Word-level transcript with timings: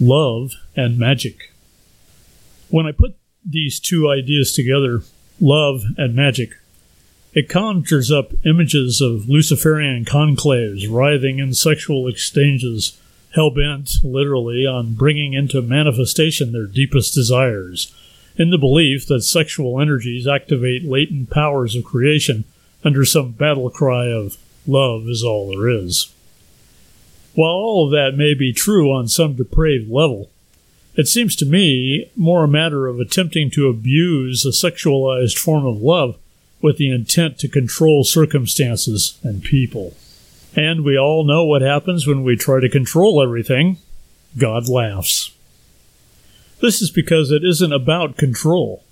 love 0.00 0.52
and 0.76 0.98
magic. 0.98 1.52
When 2.68 2.86
I 2.86 2.92
put 2.92 3.16
these 3.44 3.78
two 3.78 4.08
ideas 4.08 4.52
together, 4.52 5.02
love 5.40 5.84
and 5.96 6.14
magic, 6.14 6.54
it 7.34 7.48
conjures 7.48 8.12
up 8.12 8.32
images 8.44 9.00
of 9.00 9.28
Luciferian 9.28 10.04
conclaves 10.04 10.86
writhing 10.88 11.40
in 11.40 11.52
sexual 11.52 12.06
exchanges, 12.06 12.98
hell 13.34 13.50
bent, 13.50 13.90
literally, 14.04 14.64
on 14.64 14.94
bringing 14.94 15.32
into 15.32 15.60
manifestation 15.60 16.52
their 16.52 16.66
deepest 16.66 17.12
desires, 17.12 17.92
in 18.36 18.50
the 18.50 18.58
belief 18.58 19.06
that 19.08 19.22
sexual 19.22 19.80
energies 19.80 20.26
activate 20.26 20.84
latent 20.84 21.30
powers 21.30 21.74
of 21.74 21.84
creation 21.84 22.44
under 22.84 23.04
some 23.04 23.32
battle 23.32 23.68
cry 23.70 24.06
of 24.06 24.36
love 24.66 25.08
is 25.08 25.24
all 25.24 25.48
there 25.50 25.68
is. 25.68 26.13
While 27.34 27.50
all 27.50 27.86
of 27.86 27.92
that 27.92 28.16
may 28.16 28.34
be 28.34 28.52
true 28.52 28.92
on 28.92 29.08
some 29.08 29.34
depraved 29.34 29.90
level, 29.90 30.30
it 30.94 31.08
seems 31.08 31.34
to 31.36 31.46
me 31.46 32.10
more 32.14 32.44
a 32.44 32.48
matter 32.48 32.86
of 32.86 33.00
attempting 33.00 33.50
to 33.50 33.68
abuse 33.68 34.44
a 34.44 34.50
sexualized 34.50 35.36
form 35.36 35.66
of 35.66 35.82
love 35.82 36.16
with 36.62 36.78
the 36.78 36.90
intent 36.90 37.38
to 37.38 37.48
control 37.48 38.04
circumstances 38.04 39.18
and 39.22 39.42
people. 39.42 39.94
And 40.54 40.84
we 40.84 40.96
all 40.96 41.24
know 41.24 41.44
what 41.44 41.62
happens 41.62 42.06
when 42.06 42.22
we 42.22 42.36
try 42.36 42.60
to 42.60 42.68
control 42.68 43.20
everything 43.20 43.78
God 44.38 44.68
laughs. 44.68 45.32
This 46.60 46.80
is 46.80 46.90
because 46.90 47.30
it 47.30 47.44
isn't 47.44 47.72
about 47.72 48.16
control. 48.16 48.84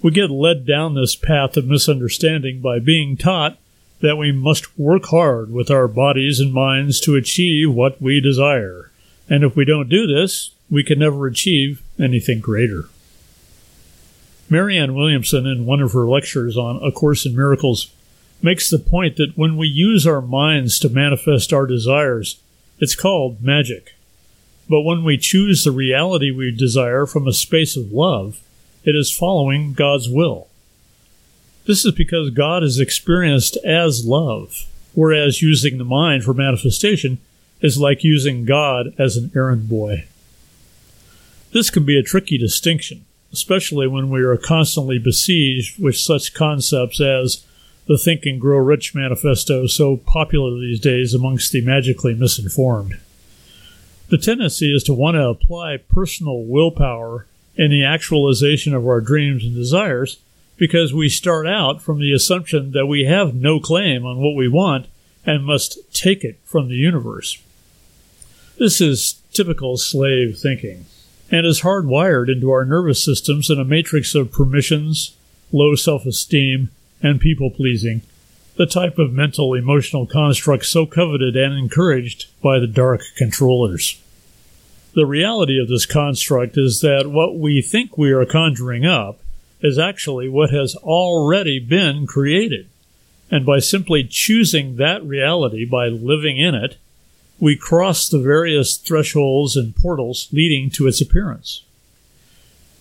We 0.00 0.10
get 0.10 0.30
led 0.30 0.66
down 0.66 0.94
this 0.94 1.14
path 1.14 1.56
of 1.56 1.66
misunderstanding 1.66 2.60
by 2.60 2.78
being 2.78 3.16
taught 3.16 3.58
that 4.02 4.16
we 4.16 4.32
must 4.32 4.78
work 4.78 5.06
hard 5.06 5.52
with 5.52 5.70
our 5.70 5.88
bodies 5.88 6.40
and 6.40 6.52
minds 6.52 7.00
to 7.00 7.16
achieve 7.16 7.72
what 7.72 8.02
we 8.02 8.20
desire. 8.20 8.90
And 9.28 9.44
if 9.44 9.56
we 9.56 9.64
don't 9.64 9.88
do 9.88 10.06
this, 10.06 10.50
we 10.70 10.84
can 10.84 10.98
never 10.98 11.26
achieve 11.26 11.82
anything 11.98 12.40
greater. 12.40 12.88
Marianne 14.50 14.94
Williamson, 14.94 15.46
in 15.46 15.64
one 15.64 15.80
of 15.80 15.92
her 15.92 16.06
lectures 16.06 16.56
on 16.56 16.82
A 16.82 16.92
Course 16.92 17.24
in 17.24 17.34
Miracles, 17.34 17.90
makes 18.42 18.68
the 18.68 18.78
point 18.78 19.16
that 19.16 19.36
when 19.36 19.56
we 19.56 19.68
use 19.68 20.06
our 20.06 20.20
minds 20.20 20.78
to 20.80 20.88
manifest 20.88 21.52
our 21.52 21.66
desires, 21.66 22.40
it's 22.78 22.96
called 22.96 23.42
magic. 23.42 23.94
But 24.68 24.82
when 24.82 25.04
we 25.04 25.16
choose 25.16 25.62
the 25.62 25.70
reality 25.70 26.30
we 26.30 26.50
desire 26.50 27.06
from 27.06 27.28
a 27.28 27.32
space 27.32 27.76
of 27.76 27.92
love, 27.92 28.40
it 28.84 28.96
is 28.96 29.16
following 29.16 29.74
God's 29.74 30.08
will. 30.08 30.48
This 31.64 31.84
is 31.84 31.92
because 31.94 32.30
God 32.30 32.64
is 32.64 32.80
experienced 32.80 33.56
as 33.64 34.04
love, 34.04 34.66
whereas 34.94 35.42
using 35.42 35.78
the 35.78 35.84
mind 35.84 36.24
for 36.24 36.34
manifestation 36.34 37.18
is 37.60 37.78
like 37.78 38.02
using 38.02 38.44
God 38.44 38.92
as 38.98 39.16
an 39.16 39.30
errand 39.36 39.68
boy. 39.68 40.06
This 41.52 41.70
can 41.70 41.84
be 41.84 41.98
a 41.98 42.02
tricky 42.02 42.36
distinction, 42.36 43.04
especially 43.32 43.86
when 43.86 44.10
we 44.10 44.22
are 44.22 44.36
constantly 44.36 44.98
besieged 44.98 45.80
with 45.80 45.96
such 45.96 46.34
concepts 46.34 47.00
as 47.00 47.44
the 47.86 47.98
Think 47.98 48.24
and 48.24 48.40
Grow 48.40 48.58
Rich 48.58 48.94
manifesto, 48.94 49.66
so 49.66 49.98
popular 49.98 50.58
these 50.58 50.80
days 50.80 51.14
amongst 51.14 51.52
the 51.52 51.60
magically 51.60 52.14
misinformed. 52.14 52.98
The 54.08 54.18
tendency 54.18 54.74
is 54.74 54.82
to 54.84 54.92
want 54.92 55.14
to 55.14 55.28
apply 55.28 55.76
personal 55.76 56.44
willpower 56.44 57.26
in 57.54 57.70
the 57.70 57.84
actualization 57.84 58.74
of 58.74 58.86
our 58.86 59.00
dreams 59.00 59.44
and 59.44 59.54
desires 59.54 60.18
because 60.62 60.94
we 60.94 61.08
start 61.08 61.44
out 61.44 61.82
from 61.82 61.98
the 61.98 62.12
assumption 62.12 62.70
that 62.70 62.86
we 62.86 63.02
have 63.02 63.34
no 63.34 63.58
claim 63.58 64.06
on 64.06 64.18
what 64.18 64.36
we 64.36 64.46
want 64.46 64.86
and 65.26 65.44
must 65.44 65.92
take 65.92 66.22
it 66.22 66.38
from 66.44 66.68
the 66.68 66.76
universe. 66.76 67.36
This 68.60 68.80
is 68.80 69.20
typical 69.32 69.76
slave 69.76 70.38
thinking 70.38 70.86
and 71.32 71.44
is 71.44 71.62
hardwired 71.62 72.32
into 72.32 72.48
our 72.52 72.64
nervous 72.64 73.04
systems 73.04 73.50
in 73.50 73.58
a 73.58 73.64
matrix 73.64 74.14
of 74.14 74.30
permissions, 74.30 75.16
low 75.50 75.74
self 75.74 76.06
esteem, 76.06 76.70
and 77.02 77.20
people 77.20 77.50
pleasing, 77.50 78.02
the 78.56 78.64
type 78.64 79.00
of 79.00 79.12
mental 79.12 79.54
emotional 79.54 80.06
construct 80.06 80.64
so 80.66 80.86
coveted 80.86 81.34
and 81.34 81.54
encouraged 81.54 82.26
by 82.40 82.60
the 82.60 82.68
dark 82.68 83.00
controllers. 83.16 84.00
The 84.94 85.06
reality 85.06 85.60
of 85.60 85.66
this 85.66 85.86
construct 85.86 86.56
is 86.56 86.82
that 86.82 87.08
what 87.08 87.36
we 87.36 87.62
think 87.62 87.98
we 87.98 88.12
are 88.12 88.24
conjuring 88.24 88.86
up 88.86 89.18
is 89.62 89.78
actually 89.78 90.28
what 90.28 90.50
has 90.50 90.74
already 90.76 91.58
been 91.58 92.06
created. 92.06 92.68
And 93.30 93.46
by 93.46 93.60
simply 93.60 94.04
choosing 94.04 94.76
that 94.76 95.02
reality 95.04 95.64
by 95.64 95.86
living 95.86 96.38
in 96.38 96.54
it, 96.54 96.76
we 97.40 97.56
cross 97.56 98.08
the 98.08 98.20
various 98.20 98.76
thresholds 98.76 99.56
and 99.56 99.74
portals 99.74 100.28
leading 100.32 100.70
to 100.70 100.86
its 100.86 101.00
appearance. 101.00 101.64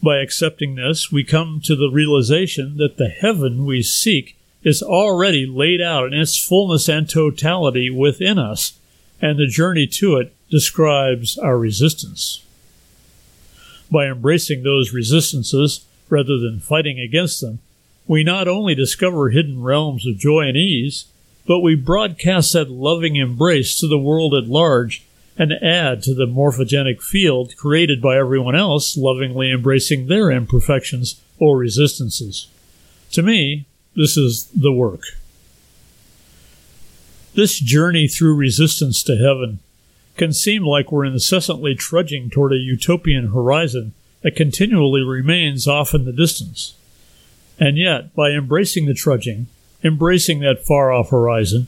By 0.04 0.18
accepting 0.18 0.76
this, 0.76 1.12
we 1.12 1.24
come 1.24 1.62
to 1.64 1.76
the 1.76 1.90
realization 1.90 2.78
that 2.78 2.98
the 2.98 3.08
heaven 3.08 3.66
we 3.66 3.82
seek 3.84 4.36
is 4.64 4.84
already 4.84 5.46
laid 5.46 5.82
out 5.82 6.14
in 6.14 6.20
its 6.20 6.38
fullness 6.38 6.90
and 6.90 7.10
totality 7.10 7.90
within 7.90 8.38
us, 8.38 8.74
and 9.22 9.38
the 9.38 9.48
journey 9.48 9.88
to 9.88 10.18
it 10.18 10.36
describes 10.50 11.38
our 11.38 11.58
resistance. 11.58 12.44
By 13.90 14.08
embracing 14.08 14.64
those 14.64 14.94
resistances, 14.94 15.86
rather 16.12 16.38
than 16.38 16.60
fighting 16.60 17.00
against 17.00 17.42
them, 17.42 17.60
we 18.06 18.24
not 18.24 18.48
only 18.48 18.76
discover 18.76 19.30
hidden 19.30 19.64
realms 19.64 20.06
of 20.06 20.18
joy 20.18 20.42
and 20.42 20.58
ease, 20.58 21.06
but 21.48 21.62
we 21.62 21.76
broadcast 21.76 22.54
that 22.54 22.70
loving 22.70 23.16
embrace 23.16 23.80
to 23.80 23.88
the 23.88 23.98
world 23.98 24.34
at 24.36 24.50
large 24.50 25.04
and 25.38 25.54
add 25.54 26.04
to 26.04 26.14
the 26.14 26.26
morphogenic 26.26 27.02
field 27.02 27.56
created 27.58 28.02
by 28.02 28.18
everyone 28.18 28.56
else 28.56 28.98
lovingly 28.98 29.52
embracing 29.52 30.08
their 30.08 30.30
imperfections 30.30 31.22
or 31.40 31.58
resistances. 31.58 32.48
To 33.12 33.24
me, 33.24 33.66
this 33.96 34.18
is 34.18 34.46
the 34.48 34.72
work. 34.72 35.02
This 37.34 37.60
journey 37.60 38.08
through 38.08 38.36
resistance 38.36 39.02
to 39.04 39.16
heaven 39.16 39.60
can 40.18 40.34
seem 40.34 40.64
like 40.64 40.92
we're 40.92 41.06
incessantly 41.06 41.76
trudging 41.76 42.30
toward 42.30 42.52
a 42.52 42.58
utopian 42.58 43.30
horizon 43.30 43.94
that 44.22 44.36
continually 44.36 45.02
remains 45.02 45.68
off 45.68 45.94
in 45.94 46.06
the 46.06 46.14
distance. 46.14 46.76
And 47.60 47.78
yet, 47.78 48.16
by 48.16 48.32
embracing 48.32 48.86
the 48.86 48.94
trudging, 48.94 49.48
embracing 49.84 50.40
that 50.40 50.66
far 50.66 50.92
off 50.92 51.10
horizon, 51.10 51.68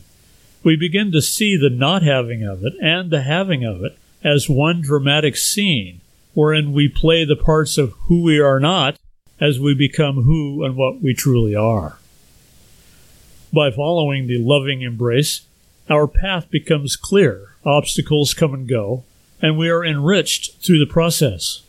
we 0.64 0.76
begin 0.76 1.12
to 1.12 1.22
see 1.22 1.58
the 1.58 1.70
not 1.70 2.04
having 2.04 2.44
of 2.44 2.64
it 2.64 2.74
and 2.82 3.12
the 3.12 3.22
having 3.22 3.66
of 3.66 3.84
it 3.84 3.98
as 4.24 4.50
one 4.50 4.82
dramatic 4.82 5.36
scene 5.36 6.00
wherein 6.34 6.74
we 6.74 6.88
play 6.88 7.26
the 7.26 7.36
parts 7.36 7.78
of 7.78 7.94
who 8.08 8.24
we 8.24 8.40
are 8.40 8.60
not 8.60 8.98
as 9.40 9.60
we 9.60 9.74
become 9.74 10.24
who 10.24 10.64
and 10.64 10.76
what 10.76 11.02
we 11.02 11.14
truly 11.14 11.56
are. 11.56 11.98
By 13.52 13.70
following 13.72 14.28
the 14.28 14.40
loving 14.40 14.82
embrace, 14.82 15.42
our 15.90 16.08
path 16.08 16.50
becomes 16.50 16.96
clear, 16.96 17.56
obstacles 17.66 18.34
come 18.34 18.54
and 18.54 18.68
go, 18.68 19.04
and 19.42 19.58
we 19.58 19.70
are 19.70 19.84
enriched 19.84 20.64
through 20.64 20.80
the 20.80 20.92
process. 20.92 21.63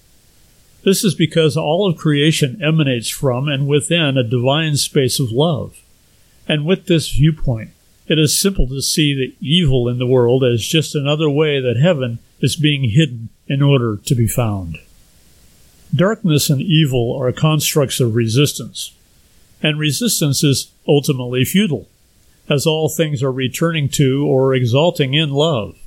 This 0.85 1.03
is 1.03 1.15
because 1.15 1.57
all 1.57 1.89
of 1.89 1.97
creation 1.97 2.63
emanates 2.63 3.09
from 3.09 3.49
and 3.49 3.67
within 3.67 4.19
a 4.19 4.23
divine 4.23 4.77
space 4.77 5.19
of 5.19 5.33
love. 5.33 5.83
And 6.47 6.67
with 6.67 6.87
this 6.87 7.11
viewpoint, 7.11 7.71
it 8.07 8.19
is 8.19 8.39
simple 8.39 8.69
to 8.69 8.83
see 8.83 9.15
the 9.15 9.35
evil 9.41 9.89
in 9.89 9.99
the 9.99 10.07
world 10.07 10.45
as 10.45 10.67
just 10.67 10.95
another 10.95 11.31
way 11.31 11.59
that 11.59 11.81
heaven 11.81 12.19
is 12.41 12.55
being 12.55 12.91
hidden 12.91 13.31
in 13.47 13.63
order 13.63 13.97
to 13.97 14.15
be 14.15 14.27
found. 14.27 14.79
Darkness 15.95 16.51
and 16.51 16.61
evil 16.61 17.17
are 17.19 17.33
constructs 17.33 17.99
of 18.01 18.15
resistance, 18.15 18.93
and 19.63 19.79
resistance 19.79 20.45
is 20.45 20.71
ultimately 20.87 21.45
futile, 21.45 21.89
as 22.51 22.67
all 22.67 22.91
things 22.91 23.23
are 23.23 23.33
returning 23.33 23.89
to 23.89 24.27
or 24.27 24.55
exalting 24.55 25.15
in 25.15 25.31
love. 25.31 25.79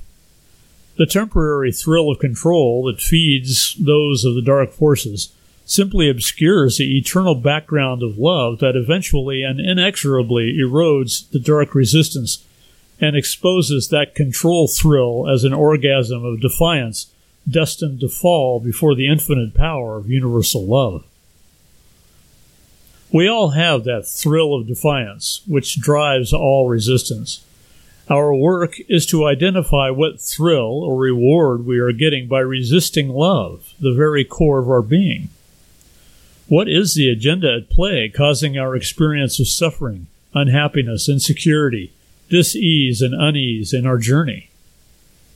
The 0.98 1.06
temporary 1.06 1.70
thrill 1.70 2.10
of 2.10 2.18
control 2.18 2.84
that 2.86 3.00
feeds 3.00 3.76
those 3.78 4.24
of 4.24 4.34
the 4.34 4.42
dark 4.42 4.72
forces 4.72 5.32
simply 5.64 6.10
obscures 6.10 6.78
the 6.78 6.98
eternal 6.98 7.36
background 7.36 8.02
of 8.02 8.18
love 8.18 8.58
that 8.58 8.74
eventually 8.74 9.44
and 9.44 9.60
inexorably 9.60 10.56
erodes 10.58 11.30
the 11.30 11.38
dark 11.38 11.72
resistance 11.72 12.44
and 13.00 13.14
exposes 13.14 13.88
that 13.88 14.16
control 14.16 14.66
thrill 14.66 15.28
as 15.28 15.44
an 15.44 15.52
orgasm 15.52 16.24
of 16.24 16.40
defiance 16.40 17.12
destined 17.48 18.00
to 18.00 18.08
fall 18.08 18.58
before 18.58 18.96
the 18.96 19.06
infinite 19.06 19.54
power 19.54 19.98
of 19.98 20.10
universal 20.10 20.66
love. 20.66 21.04
We 23.12 23.28
all 23.28 23.50
have 23.50 23.84
that 23.84 24.08
thrill 24.08 24.52
of 24.52 24.66
defiance 24.66 25.42
which 25.46 25.80
drives 25.80 26.32
all 26.32 26.68
resistance. 26.68 27.44
Our 28.10 28.34
work 28.34 28.80
is 28.88 29.04
to 29.06 29.26
identify 29.26 29.90
what 29.90 30.20
thrill 30.20 30.82
or 30.82 30.96
reward 30.96 31.66
we 31.66 31.78
are 31.78 31.92
getting 31.92 32.26
by 32.26 32.40
resisting 32.40 33.10
love, 33.10 33.74
the 33.78 33.92
very 33.92 34.24
core 34.24 34.60
of 34.60 34.70
our 34.70 34.80
being. 34.80 35.28
What 36.48 36.68
is 36.68 36.94
the 36.94 37.10
agenda 37.10 37.54
at 37.54 37.68
play 37.68 38.08
causing 38.08 38.56
our 38.56 38.74
experience 38.74 39.38
of 39.38 39.48
suffering, 39.48 40.06
unhappiness, 40.32 41.06
insecurity, 41.06 41.92
dis-ease, 42.30 43.02
and 43.02 43.12
unease 43.12 43.74
in 43.74 43.86
our 43.86 43.98
journey? 43.98 44.48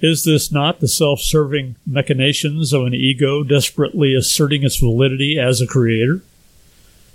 Is 0.00 0.24
this 0.24 0.50
not 0.50 0.80
the 0.80 0.88
self 0.88 1.20
serving 1.20 1.76
machinations 1.86 2.72
of 2.72 2.86
an 2.86 2.94
ego 2.94 3.44
desperately 3.44 4.14
asserting 4.14 4.64
its 4.64 4.78
validity 4.78 5.38
as 5.38 5.60
a 5.60 5.66
creator? 5.66 6.22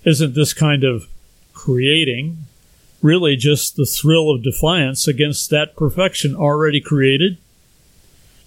Isn't 0.06 0.36
this 0.36 0.54
kind 0.54 0.84
of 0.84 1.08
creating 1.54 2.46
really 3.02 3.36
just 3.36 3.76
the 3.76 3.86
thrill 3.86 4.30
of 4.32 4.44
defiance 4.44 5.08
against 5.08 5.50
that 5.50 5.76
perfection 5.76 6.36
already 6.36 6.82
created? 6.82 7.38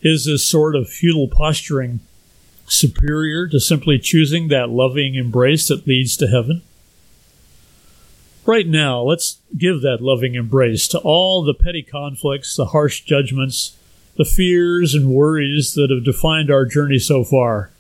Is 0.03 0.25
this 0.25 0.47
sort 0.47 0.75
of 0.75 0.89
futile 0.89 1.29
posturing 1.29 2.01
superior 2.67 3.47
to 3.49 3.61
simply 3.61 3.99
choosing 3.99 4.49
that 4.49 4.71
loving 4.71 5.15
embrace 5.15 5.69
that 5.69 5.87
leads 5.87 6.17
to 6.17 6.27
heaven? 6.27 6.63
Right 8.47 8.67
now, 8.67 9.03
let's 9.03 9.39
give 9.57 9.83
that 9.83 10.01
loving 10.01 10.35
embrace 10.35 10.89
to 10.89 10.99
all 10.99 11.43
the 11.43 11.55
petty 11.55 11.83
conflicts, 11.83 12.57
the 12.57 12.67
harsh 12.67 13.03
judgments, 13.03 13.77
the 14.17 14.25
fears 14.25 14.95
and 14.95 15.11
worries 15.11 15.75
that 15.75 15.91
have 15.91 16.05
defined 16.05 16.51
our 16.51 16.65
journey 16.65 16.99
so 16.99 17.23
far, 17.23 17.71